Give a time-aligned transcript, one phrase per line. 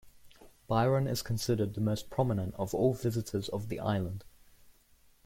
[0.65, 4.23] Byron is considered the most prominent of all visitors of the island.